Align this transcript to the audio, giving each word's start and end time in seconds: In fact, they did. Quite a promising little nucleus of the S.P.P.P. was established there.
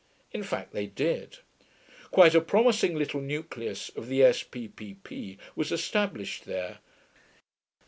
In 0.31 0.41
fact, 0.41 0.71
they 0.73 0.87
did. 0.87 1.37
Quite 2.09 2.33
a 2.33 2.41
promising 2.41 2.97
little 2.97 3.21
nucleus 3.21 3.89
of 3.89 4.07
the 4.07 4.23
S.P.P.P. 4.23 5.37
was 5.55 5.71
established 5.71 6.45
there. 6.45 6.79